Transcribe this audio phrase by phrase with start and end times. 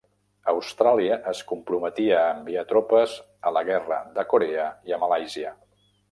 [0.51, 3.13] Austràlia es comprometia a enviar tropes
[3.49, 5.53] a la Guerra de Corea i a Malàisia.